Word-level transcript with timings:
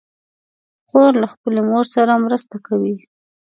خور 0.87 1.11
له 1.21 1.27
خپلې 1.33 1.61
مور 1.69 1.85
سره 1.95 2.21
مرسته 2.25 2.55
کوي. 2.67 2.95